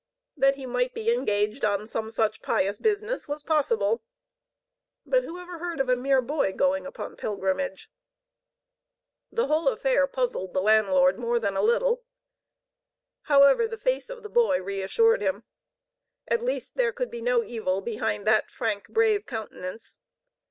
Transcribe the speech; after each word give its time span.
That 0.35 0.55
he 0.55 0.65
might 0.65 0.95
be 0.95 1.11
engaged 1.13 1.63
on 1.63 1.85
some 1.85 2.09
such 2.09 2.41
pious 2.41 2.79
business, 2.79 3.27
was 3.27 3.43
possible. 3.43 4.01
But 5.05 5.23
who 5.23 5.37
ever 5.37 5.59
heard 5.59 5.79
of 5.79 5.89
a 5.89 5.95
mere 5.95 6.23
boy 6.23 6.53
going 6.53 6.87
upon 6.87 7.15
pilgrimage? 7.15 7.87
The 9.31 9.45
whole 9.45 9.67
affair 9.67 10.07
puzzled 10.07 10.55
the 10.55 10.61
landlord 10.63 11.19
more 11.19 11.39
than 11.39 11.55
a 11.55 11.61
little. 11.61 12.03
However, 13.25 13.67
the 13.67 13.77
face 13.77 14.09
of 14.09 14.23
the 14.23 14.29
boy 14.29 14.59
reassured 14.59 15.21
him. 15.21 15.43
At 16.27 16.41
least 16.41 16.77
there 16.77 16.91
could 16.93 17.11
be 17.11 17.21
no 17.21 17.43
evil 17.43 17.79
behind 17.79 18.25
that 18.25 18.49
frank, 18.49 18.89
brave 18.89 19.27
countenance. 19.27 19.99